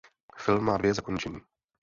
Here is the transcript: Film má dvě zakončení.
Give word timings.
Film 0.37 0.63
má 0.65 0.77
dvě 0.77 0.93
zakončení. 0.93 1.41